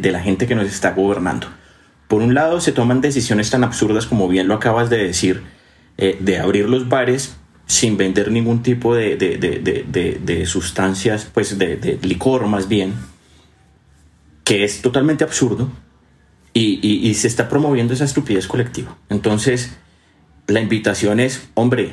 [0.00, 1.46] de- la gente que nos está gobernando.
[2.08, 5.44] Por un lado, se toman decisiones tan absurdas como bien lo acabas de decir,
[5.96, 11.56] eh, de abrir los bares sin vender ningún tipo de, de- de- de- sustancias, pues
[11.56, 12.94] de, de licor más bien,
[14.42, 15.70] que es totalmente absurdo
[16.52, 18.96] y, y- y se está promoviendo esa estupidez colectiva.
[19.08, 19.76] Entonces,
[20.48, 21.92] la invitación es, hombre,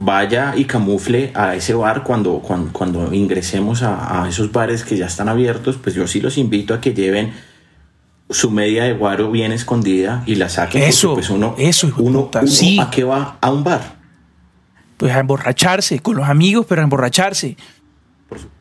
[0.00, 4.96] vaya y camufle a ese bar cuando, cuando, cuando ingresemos a, a esos bares que
[4.96, 7.32] ya están abiertos, pues yo sí los invito a que lleven
[8.30, 10.82] su media de guaro bien escondida y la saquen.
[10.82, 12.80] Eso, pues uno, eso, uno, uno sí.
[12.80, 13.36] ¿A qué va?
[13.40, 13.96] A un bar.
[14.96, 17.56] Pues a emborracharse, con los amigos, pero a emborracharse.
[18.28, 18.59] Por supuesto.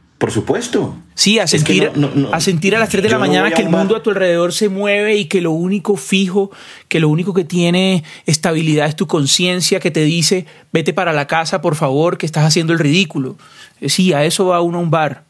[1.15, 2.33] Sí, a Es que sentir, no- no- no.
[2.33, 4.09] a sentir a las 3 de Yo la mañana a que el mundo a tu
[4.11, 6.51] alrededor se mueve y que lo único fijo,
[6.87, 11.25] que lo único que tiene estabilidad es tu conciencia que te dice, vete para la
[11.25, 13.37] casa, por favor, que estás haciendo el ridículo.
[13.81, 15.23] Eh, Sí, a eso va uno a un bar.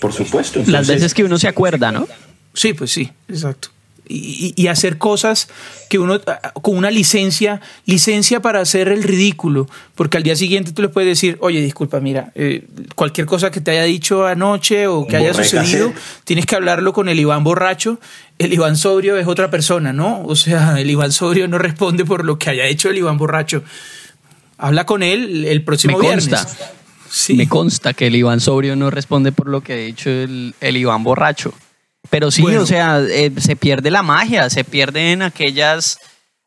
[0.00, 0.58] Por supuesto.
[0.60, 2.06] Las Entonces, veces que uno se acuerda, ¿no?
[2.54, 3.68] Sí, pues sí, exacto.
[4.08, 5.48] Y, hacer cosas
[5.88, 10.72] que uno, ah, con una licencia, licencia para hacer el ridículo, porque al día siguiente
[10.72, 14.86] tú le puedes decir, oye, disculpa, mira, eh, cualquier cosa que te haya dicho anoche
[14.86, 15.92] o que haya sucedido,
[16.24, 18.00] tienes que hablarlo con el Iván borracho,
[18.38, 20.22] el Iván sobrio es otra persona, ¿no?
[20.24, 23.62] O sea, el Iván sobrio no responde por lo que haya hecho el Iván borracho.
[24.58, 26.28] Habla con él el próximo Me viernes.
[26.28, 26.72] consta.
[27.10, 27.34] Sí.
[27.34, 30.76] Me consta que el Iván Sobrio no responde por lo que ha dicho el, el
[30.78, 31.52] Iván Borracho.
[32.10, 32.62] Pero sí, Bueno.
[32.62, 35.98] o sea, eh, se pierde la magia, se pierden aquellas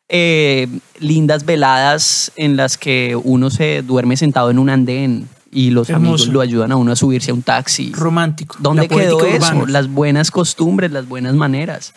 [0.09, 0.67] eh,
[0.99, 6.13] lindas veladas en las que uno se duerme sentado en un andén y los Hermoso.
[6.23, 7.91] amigos lo ayudan a uno a subirse a un taxi.
[7.93, 8.57] romántico.
[8.59, 9.37] ¿Dónde quedó eso?
[9.37, 9.63] urbana.
[9.67, 11.93] Las buenas costumbres, las buenas maneras.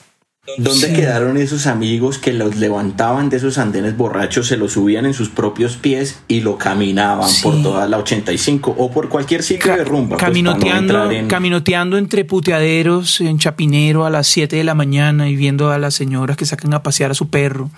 [0.56, 0.92] ¿Dónde Sí.
[0.94, 5.28] quedaron esos amigos que los levantaban de esos andenes borrachos, se los subían en sus
[5.28, 7.42] propios pies y lo caminaban Sí.
[7.42, 10.16] por toda la 85 o por cualquier sitio de rumba?
[10.16, 15.28] pues, no caminoteando, en- caminoteando entre puteaderos en Chapinero a las 7 de la mañana
[15.28, 17.70] y viendo a las señoras que sacan a pasear a su perro.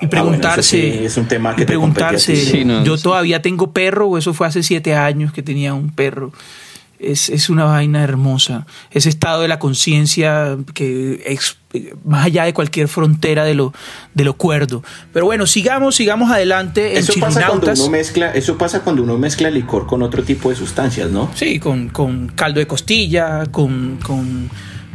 [0.00, 2.32] Y Ah, preguntarse, bueno, eso sí es un tema que y te compete a preguntarse,
[2.32, 2.40] ti.
[2.40, 3.02] Sí, no, yo sí.
[3.04, 6.32] todavía tengo perro o eso fue hace siete años que tenía un perro.
[7.02, 8.66] Es, es una vaina hermosa.
[8.90, 11.58] Ese estado de la conciencia que es
[12.04, 13.72] más allá de cualquier frontera de lo,
[14.14, 14.82] de lo cuerdo.
[15.12, 19.18] Pero bueno, sigamos, sigamos adelante en Eso pasa, cuando uno mezcla, eso pasa cuando uno
[19.18, 21.30] mezcla licor con otro tipo de sustancias, ¿no?
[21.34, 24.50] Sí, con, con caldo de costilla, con, con,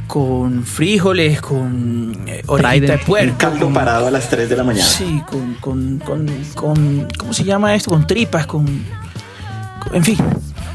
[0.07, 3.01] con frijoles, con eh, orejita de Trident.
[3.01, 3.37] Un puerco.
[3.37, 4.85] caldo con- parado a las 3 de la mañana.
[4.87, 7.89] Sí, con, con, con, con- ¿Cómo se llama esto?
[7.91, 8.65] Con tripas, con.
[8.65, 10.17] con- en fin.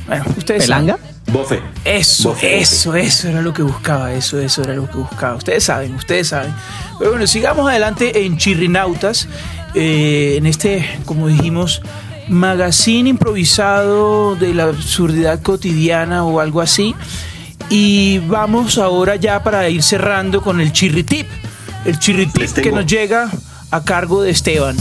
[0.08, 0.64] Bueno, ustedes.
[0.64, 0.98] ¿Pelanga?
[1.32, 1.62] Bofe.
[1.84, 2.60] Eso, Bofe, bofe.
[2.60, 5.34] eso, eso era lo que buscaba, eso, eso era lo que buscaba.
[5.36, 6.54] Ustedes saben, ustedes saben.
[6.98, 9.28] Pero bueno, sigamos adelante en Chirrinautas,
[9.74, 11.80] eh, en este, como dijimos,
[12.28, 16.94] magazine improvisado de la absurdidad cotidiana o algo así.
[17.70, 21.26] Y vamos ahora ya para ir cerrando con el chirritip.
[21.86, 23.30] El chirritip que nos llega
[23.70, 24.76] a cargo de Esteban.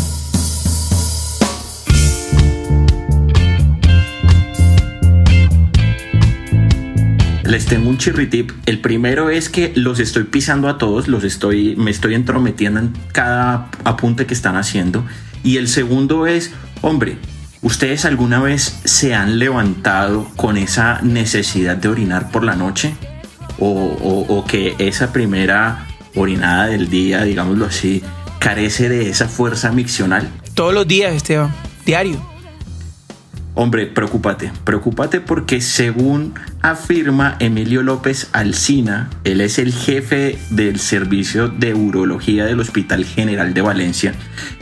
[7.44, 8.52] Les tengo un chirritip.
[8.66, 12.94] El primero es que los estoy pisando a todos, los estoy, me estoy entrometiendo en
[13.12, 15.04] cada apunte que están haciendo.
[15.44, 16.52] Y el segundo es,
[16.82, 17.18] hombre,
[17.62, 22.94] ¿ustedes alguna vez se han levantado con esa necesidad de orinar por la noche?
[23.60, 28.02] O, o- o que esa primera orinada del día, digámoslo así,
[28.40, 30.30] carece de esa fuerza miccional?
[30.54, 31.54] Todos los días, Esteban.
[31.86, 32.31] Diario.
[33.54, 41.50] Hombre, preocúpate, preocúpate porque según afirma Emilio López Alsina, él es el jefe del servicio
[41.50, 44.14] de urología del Hospital General de Valencia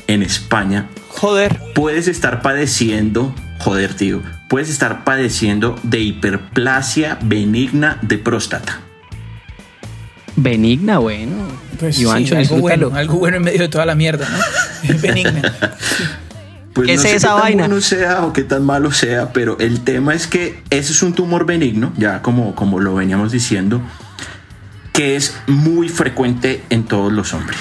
[0.08, 1.60] en España, Joder.
[1.76, 8.80] puedes estar padeciendo, joder tío, puedes estar padeciendo de hiperplasia benigna de próstata.
[10.36, 11.48] Benigna, bueno.
[11.80, 14.90] Pues Ivancho, sí, algo bueno, algo bueno en medio de toda la mierda, ¿no?
[14.94, 15.42] Es benigna.
[16.74, 17.64] Pues ¿Qué no es sé esa qué tan vaina?
[17.68, 21.14] bueno sea o qué tan malo sea, pero el tema es que ese es un
[21.14, 23.82] tumor benigno, ya como, como lo veníamos diciendo,
[24.94, 27.60] que es muy frecuente en todos los hombres.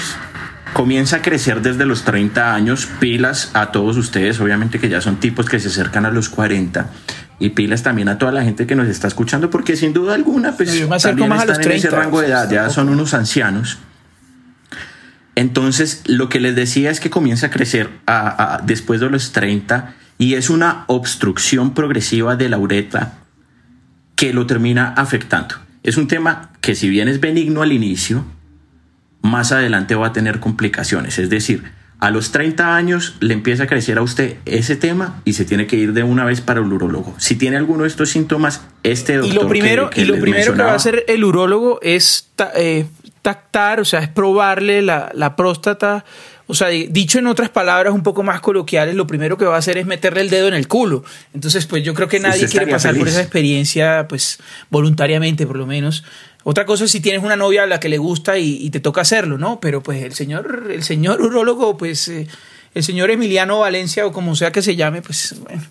[0.73, 5.17] Comienza a crecer desde los 30 años, pilas a todos ustedes, obviamente que ya son
[5.17, 6.89] tipos que se acercan a los 40,
[7.39, 10.55] y pilas también a toda la gente que nos está escuchando, porque sin duda alguna,
[10.55, 12.49] pues Yo me acerco también más a los están en ese 30, rango de edad,
[12.51, 13.79] ya son unos ancianos.
[15.39, 19.31] Entonces, lo que les decía es que comienza a crecer a- a- después de los
[19.31, 23.13] 30 y es una obstrucción progresiva de la uretra
[24.15, 25.55] que lo termina afectando.
[25.81, 28.25] Es un tema que si bien es benigno al inicio,
[29.21, 31.17] más adelante va a tener complicaciones.
[31.19, 31.63] Es decir,
[32.01, 35.67] a los 30 años le empieza a crecer a usted ese tema y se tiene
[35.67, 37.15] que ir de una vez para el urólogo.
[37.17, 40.19] Si tiene alguno de estos síntomas, este doctor Y lo primero, que- que y lo
[40.19, 42.85] primero que va a hacer el urólogo es eh,
[43.21, 46.05] tactar, o sea, es probarle la, la próstata.
[46.47, 49.55] O sea, di- dicho en otras palabras un poco más coloquiales, lo primero que va
[49.55, 51.03] a hacer es meterle el dedo en el culo.
[51.33, 55.67] Entonces, pues yo creo que nadie quiere pasar por esa experiencia, pues voluntariamente por lo
[55.67, 56.03] menos.
[56.43, 58.79] Otra cosa es si tienes una novia a la que le gusta y, y te
[58.79, 59.59] toca hacerlo, ¿no?
[59.59, 62.27] Pero pues el señor, el señor urólogo, pues eh,
[62.73, 65.61] el señor Emiliano Valencia o como sea que se llame, pues bueno.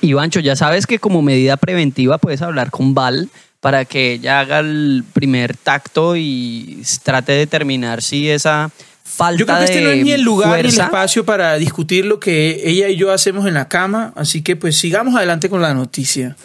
[0.00, 3.28] Ivancho, ya sabes que como medida preventiva puedes hablar con Val
[3.64, 8.70] para que ella haga el primer tacto y trate de determinar si esa
[9.02, 11.54] falta Yo creo que este no de es ni el lugar ni el espacio para
[11.54, 15.48] discutir lo que ella y yo hacemos en la cama, así que pues sigamos adelante
[15.48, 16.36] con la noticia.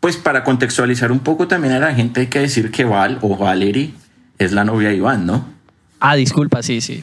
[0.00, 3.36] Pues para contextualizar un poco también a la gente hay que decir que Val o
[3.36, 3.92] Valerie
[4.38, 5.48] es la novia de Iván, ¿no?
[6.00, 7.00] Ah, disculpa, sí, sí.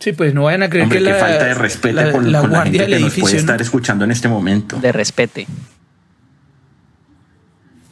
[0.00, 2.40] Sí, pues no vayan a creer Hombre, que la, falta de respeto la, con, la
[2.42, 3.36] con la guardia gente del que nos puede edificio.
[3.36, 3.40] ¿no?
[3.40, 4.78] estar escuchando en este momento.
[4.78, 5.46] De respete.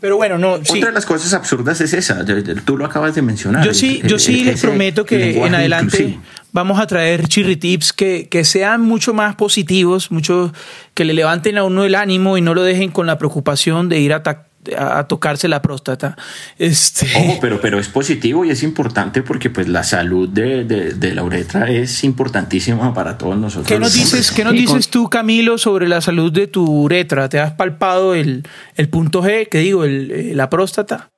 [0.05, 0.73] Pero bueno, no, sí.
[0.77, 2.27] Otra de las cosas absurdas es esa,
[2.67, 3.65] tú lo acabas de mencionar.
[3.65, 6.23] Yo sí, yo sí les prometo que en adelante inclusivo.
[6.53, 10.53] vamos a traer chirri tips que, que sean mucho más positivos, mucho
[10.93, 14.01] que le levanten a uno el ánimo y no lo dejen con la preocupación de
[14.01, 14.47] ir a, ta-
[14.77, 16.17] a- a tocarse la próstata.
[16.59, 20.95] Este, Ojo, pero, pero es positivo y es importante porque pues la salud de, de,
[20.95, 23.67] de la uretra es importantísima para todos nosotros.
[23.69, 24.31] ¿Qué nos dices.
[24.33, 27.29] ¿qué nos dices tú, Camilo, sobre la salud de tu uretra?
[27.29, 28.47] ¿Te has palpado el,
[28.77, 31.11] el punto G, que digo, el- eh, la próstata?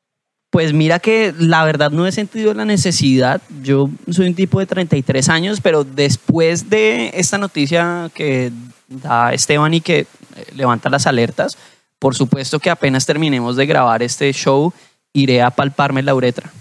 [0.51, 3.43] Pues mira que la verdad no he sentido la necesidad.
[3.63, 8.53] Yo soy un tipo de 33 años, pero después de esta noticia que
[8.89, 10.07] da Esteban y que eh,
[10.55, 11.59] levanta las alertas,
[11.99, 14.73] por supuesto que apenas terminemos de grabar este show,
[15.13, 16.53] iré a palparme la uretra.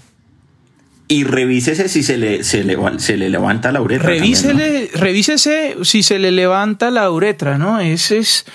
[1.08, 4.10] Y revísese si se le, se le, se le levanta la uretra.
[4.10, 4.50] también, ¿no?
[4.50, 7.80] Revísele, revísese si se le levanta la uretra, ¿no?
[7.80, 8.46] Ese es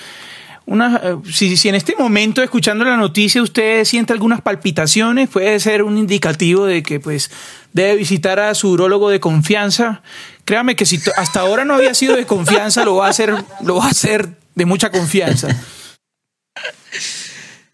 [0.67, 1.01] una.
[1.05, 5.85] eh, Si, si en este momento, escuchando la noticia, usted siente algunas palpitaciones, puede ser
[5.85, 7.31] un indicativo de que, pues,
[7.73, 10.03] debe visitar a su urólogo de confianza.
[10.45, 13.77] Créame que si hasta ahora no había sido de confianza, lo va a hacer, lo
[13.77, 15.47] va a hacer de mucha confianza.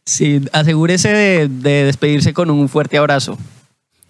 [0.04, 3.36] Sí, asegúrese de, de despedirse con un fuerte abrazo.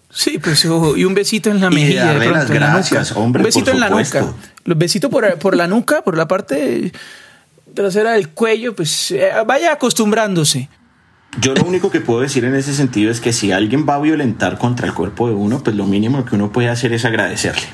[0.09, 2.13] Sí, pues, y un besito en la Y mejilla.
[2.13, 3.19] de pronto, las en la gracias, nuca.
[3.21, 4.33] hombre, Un besito por en la nuca.
[4.63, 6.91] Los besitos por, por la nuca, por la parte
[7.73, 10.69] trasera del cuello, pues eh, vaya acostumbrándose.
[11.41, 13.99] Yo lo único que puedo decir en ese sentido es que si alguien va a
[13.99, 17.67] violentar contra el cuerpo de uno, pues lo mínimo que uno puede hacer es agradecerle.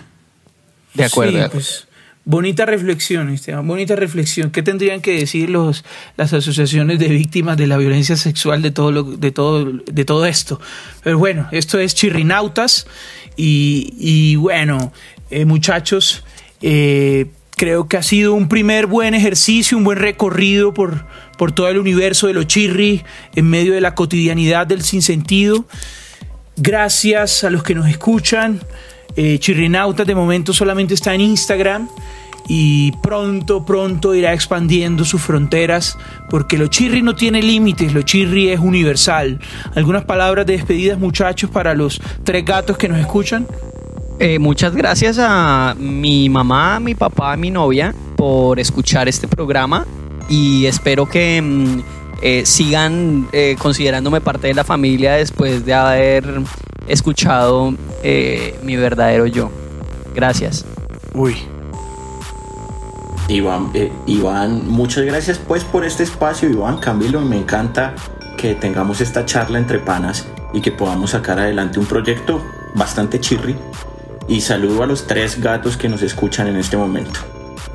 [0.95, 1.31] De acuerdo.
[1.31, 1.51] Sí, de acuerdo.
[1.67, 1.87] pues,
[2.25, 4.51] bonita reflexión, Esteban, bonita reflexión.
[4.51, 5.83] ¿Qué tendrían que decir los,
[6.17, 10.25] las asociaciones de víctimas de la violencia sexual de todo, lo, de todo, de todo
[10.25, 10.59] esto?
[11.03, 12.87] Pero bueno, esto es Chirrinautas
[13.35, 14.93] y, y bueno,
[15.29, 16.23] eh, muchachos,
[16.61, 21.05] eh, creo que ha sido un primer buen ejercicio, un buen recorrido por,
[21.37, 23.03] por todo el universo de los chirri
[23.35, 25.65] en medio de la cotidianidad del sinsentido.
[26.55, 28.61] Gracias a los que nos escuchan.
[29.15, 31.87] Eh, Chirrinautas de momento solamente está en Instagram
[32.47, 35.97] y pronto, pronto irá expandiendo sus fronteras
[36.29, 39.39] porque lo chirri no tiene límites, lo chirri es universal.
[39.75, 43.47] Algunas palabras de despedidas muchachos para los tres gatos que nos escuchan.
[44.19, 49.85] Eh, muchas gracias a mi mamá, mi papá, mi novia por escuchar este programa
[50.29, 51.79] y espero que mm,
[52.21, 56.23] eh, sigan eh, considerándome parte de la familia después de haber
[56.87, 57.73] escuchado
[58.03, 59.51] eh, mi verdadero yo.
[60.13, 60.65] Gracias.
[61.13, 61.37] Uy.
[63.27, 67.95] Iván, eh, Iván, muchas gracias pues por este espacio, Iván, Camilo, me encanta
[68.37, 72.43] que tengamos esta charla entre panas y que podamos sacar adelante un proyecto
[72.75, 73.55] bastante chirri.
[74.27, 77.19] Y saludo a los tres gatos que nos escuchan en este momento.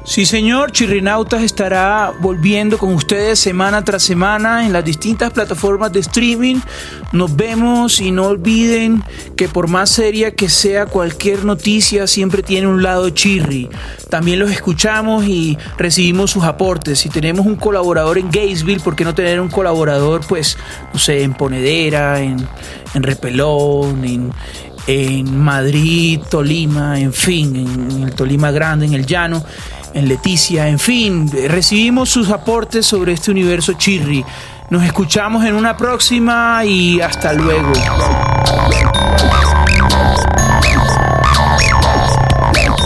[0.09, 6.01] Sí, señor, Chirrinautas estará volviendo con ustedes semana tras semana en las distintas plataformas de
[6.01, 6.57] streaming.
[7.13, 9.05] Nos vemos y no olviden
[9.37, 13.69] que por más seria que sea cualquier noticia, siempre tiene un lado chirri.
[14.09, 17.01] También los escuchamos y recibimos sus aportes.
[17.01, 20.57] Si tenemos un colaborador en Gainesville, ¿por qué no tener un colaborador, pues,
[20.91, 22.49] no sé, en Ponedera, en,
[22.95, 24.33] en Repelón, en,
[24.87, 29.45] en Madrid, Tolima, en fin, en, en el Tolima Grande, en el Llano,
[29.95, 34.25] en Leticia, en fin, recibimos sus aportes sobre este universo chirri.
[34.71, 37.73] Nos escuchamos en una próxima y hasta luego.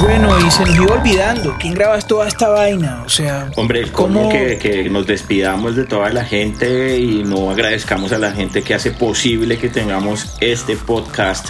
[0.00, 3.02] Bueno, y se nos iba olvidando, ¿quién graba toda esta vaina?
[3.06, 8.12] O sea, Hombre, ¿cómo- que, que nos despidamos de toda la gente y no agradezcamos
[8.12, 11.48] a la gente que hace posible que tengamos este podcast.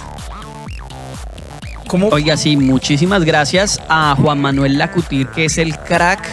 [1.93, 6.27] Cómo- Oiga, sí, muchísimas gracias a Juan Manuel Lacutir, que es el crack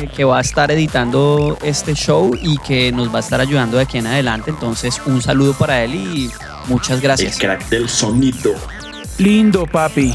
[0.00, 3.76] eh, que va a estar editando este show y que nos va a estar ayudando
[3.76, 4.50] de aquí en adelante.
[4.50, 6.30] Entonces, un saludo para él y
[6.68, 7.38] muchas El gracias.
[7.38, 8.54] crack del sonido.
[9.18, 10.14] lindo, papi.